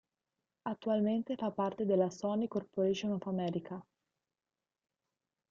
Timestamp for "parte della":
1.51-2.09